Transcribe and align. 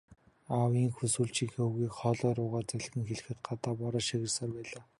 Аав 0.55 0.71
ийнхүү 0.81 1.07
сүүлчийнхээ 1.13 1.65
үгийг 1.67 1.93
хоолой 1.97 2.33
руугаа 2.35 2.63
залгин 2.69 3.03
хэлэхэд 3.07 3.39
гадаа 3.47 3.73
бороо 3.81 4.01
шаагьсаар 4.07 4.51
байлаа. 4.55 4.83